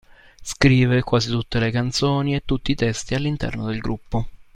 Scrive 0.41 1.03
quasi 1.03 1.29
tutte 1.29 1.59
le 1.59 1.69
canzoni 1.69 2.33
e 2.33 2.41
tutti 2.43 2.71
i 2.71 2.75
testi 2.75 3.13
all'interno 3.13 3.67
del 3.67 3.77
gruppo. 3.77 4.29